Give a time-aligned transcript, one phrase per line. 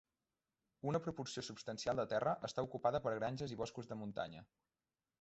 [0.91, 4.47] Una proporció substancial de terra està ocupada per granges i boscos de muntanya.